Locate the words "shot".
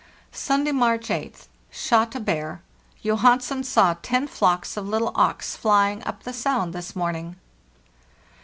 1.69-2.15